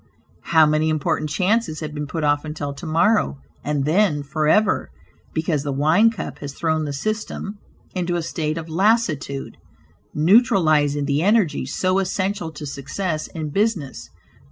[0.45, 4.89] How many important chances have been put off until to morrow, and then forever,
[5.31, 7.59] because the wine cup has thrown the system
[7.93, 9.57] into a state of lassitude,
[10.15, 14.09] neutralizing the energies so essential to success in business.